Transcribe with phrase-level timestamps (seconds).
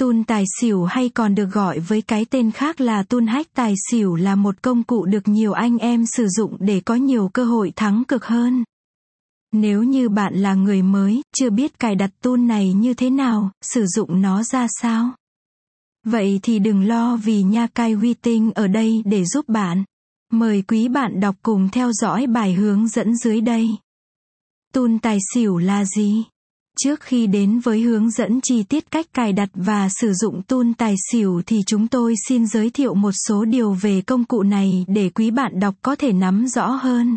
[0.00, 3.74] Tun tài xỉu hay còn được gọi với cái tên khác là tun hack tài
[3.90, 7.44] xỉu là một công cụ được nhiều anh em sử dụng để có nhiều cơ
[7.44, 8.64] hội thắng cực hơn.
[9.52, 13.50] Nếu như bạn là người mới, chưa biết cài đặt tool này như thế nào,
[13.62, 15.10] sử dụng nó ra sao.
[16.06, 19.84] Vậy thì đừng lo vì nha cai huy tinh ở đây để giúp bạn.
[20.32, 23.68] Mời quý bạn đọc cùng theo dõi bài hướng dẫn dưới đây.
[24.72, 26.24] Tool tài xỉu là gì?
[26.84, 30.66] Trước khi đến với hướng dẫn chi tiết cách cài đặt và sử dụng tool
[30.78, 34.84] tài xỉu thì chúng tôi xin giới thiệu một số điều về công cụ này
[34.88, 37.16] để quý bạn đọc có thể nắm rõ hơn.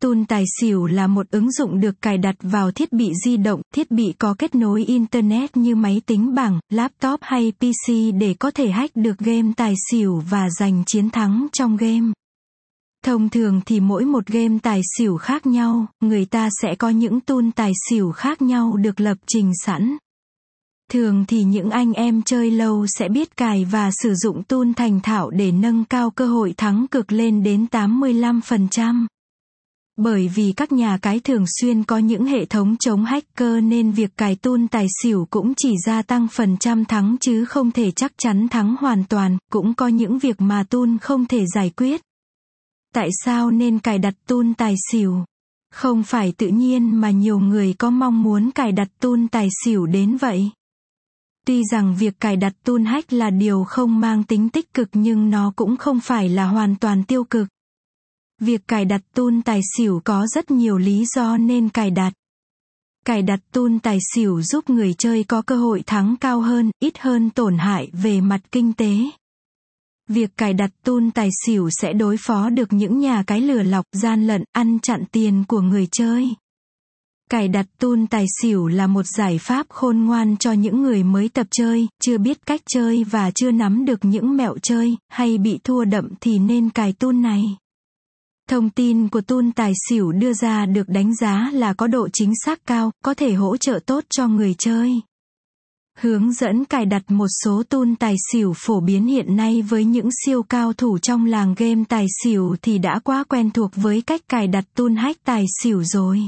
[0.00, 3.62] Tool tài xỉu là một ứng dụng được cài đặt vào thiết bị di động,
[3.74, 8.50] thiết bị có kết nối Internet như máy tính bảng, laptop hay PC để có
[8.50, 12.12] thể hack được game tài xỉu và giành chiến thắng trong game.
[13.04, 17.20] Thông thường thì mỗi một game tài xỉu khác nhau, người ta sẽ có những
[17.20, 19.96] tool tài xỉu khác nhau được lập trình sẵn.
[20.92, 25.00] Thường thì những anh em chơi lâu sẽ biết cài và sử dụng tool thành
[25.00, 29.06] thạo để nâng cao cơ hội thắng cực lên đến 85%.
[29.96, 34.16] Bởi vì các nhà cái thường xuyên có những hệ thống chống hacker nên việc
[34.16, 38.12] cài tool tài xỉu cũng chỉ gia tăng phần trăm thắng chứ không thể chắc
[38.18, 42.00] chắn thắng hoàn toàn, cũng có những việc mà tool không thể giải quyết.
[42.94, 45.24] Tại sao nên cài đặt tool tài xỉu?
[45.70, 49.86] Không phải tự nhiên mà nhiều người có mong muốn cài đặt tool tài xỉu
[49.86, 50.50] đến vậy.
[51.46, 55.30] Tuy rằng việc cài đặt tool hack là điều không mang tính tích cực nhưng
[55.30, 57.48] nó cũng không phải là hoàn toàn tiêu cực.
[58.40, 62.12] Việc cài đặt tool tài xỉu có rất nhiều lý do nên cài đặt.
[63.04, 66.98] Cài đặt tool tài xỉu giúp người chơi có cơ hội thắng cao hơn, ít
[66.98, 68.96] hơn tổn hại về mặt kinh tế.
[70.12, 73.84] Việc cài đặt tool tài xỉu sẽ đối phó được những nhà cái lừa lọc
[73.92, 76.28] gian lận ăn chặn tiền của người chơi.
[77.30, 81.28] Cài đặt tool tài xỉu là một giải pháp khôn ngoan cho những người mới
[81.28, 85.58] tập chơi, chưa biết cách chơi và chưa nắm được những mẹo chơi, hay bị
[85.64, 87.42] thua đậm thì nên cài tool này.
[88.48, 92.32] Thông tin của tool tài xỉu đưa ra được đánh giá là có độ chính
[92.44, 95.00] xác cao, có thể hỗ trợ tốt cho người chơi.
[95.98, 100.08] Hướng dẫn cài đặt một số tool tài xỉu phổ biến hiện nay với những
[100.24, 104.20] siêu cao thủ trong làng game tài xỉu thì đã quá quen thuộc với cách
[104.28, 106.20] cài đặt tool hack tài xỉu rồi.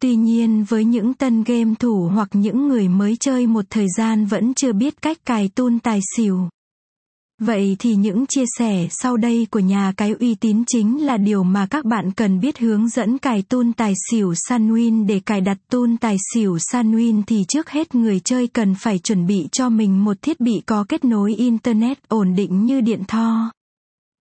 [0.00, 4.26] Tuy nhiên, với những tân game thủ hoặc những người mới chơi một thời gian
[4.26, 6.48] vẫn chưa biết cách cài tool tài xỉu.
[7.40, 11.42] Vậy thì những chia sẻ sau đây của nhà cái uy tín chính là điều
[11.42, 15.58] mà các bạn cần biết hướng dẫn cài tool tài xỉu sanwin để cài đặt
[15.70, 20.04] tool tài xỉu sanwin thì trước hết người chơi cần phải chuẩn bị cho mình
[20.04, 23.50] một thiết bị có kết nối Internet ổn định như điện tho.